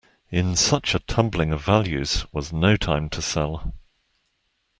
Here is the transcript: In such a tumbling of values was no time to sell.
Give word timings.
In 0.31 0.55
such 0.55 0.95
a 0.95 0.99
tumbling 0.99 1.51
of 1.53 1.63
values 1.63 2.25
was 2.31 2.51
no 2.51 2.75
time 2.75 3.07
to 3.11 3.21
sell. 3.21 3.75